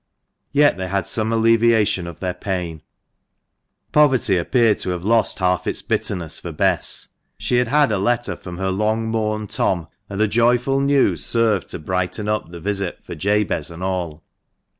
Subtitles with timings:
[0.51, 2.81] Yet they had some alleviation of their pain.
[3.91, 7.09] Poverty appeared to have lost half its bitterness for Bess.
[7.37, 11.69] She had had a letter from her long mourned Tom, and the joyful news served
[11.69, 14.23] to brighten up the visit for Jabez and all.